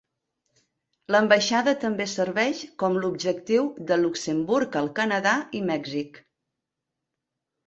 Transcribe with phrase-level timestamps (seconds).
[1.15, 6.19] L'ambaixada també serveix com l'objectiu de Luxemburg al Canadà i Mèxic.